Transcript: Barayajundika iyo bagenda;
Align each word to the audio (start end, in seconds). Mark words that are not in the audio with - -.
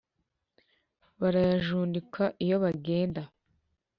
Barayajundika 1.19 2.23
iyo 2.43 2.57
bagenda; 2.63 3.23